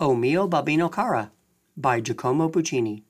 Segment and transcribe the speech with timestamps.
[0.00, 1.32] O mio Babbino Cara
[1.76, 3.07] by Giacomo Puccini.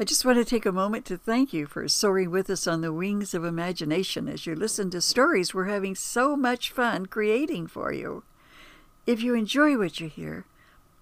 [0.00, 2.82] I just want to take a moment to thank you for soaring with us on
[2.82, 7.66] the wings of imagination as you listen to stories we're having so much fun creating
[7.66, 8.22] for you.
[9.08, 10.44] If you enjoy what you hear,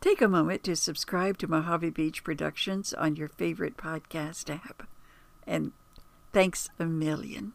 [0.00, 4.88] take a moment to subscribe to Mojave Beach Productions on your favorite podcast app.
[5.46, 5.72] And
[6.32, 7.52] thanks a million.